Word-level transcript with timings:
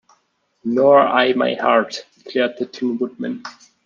"Nor 0.65 0.97
I 0.99 1.33
my 1.33 1.53
heart," 1.53 2.07
declared 2.23 2.55
the 2.57 2.65
Tin 2.65 2.97
Woodman. 2.97 3.43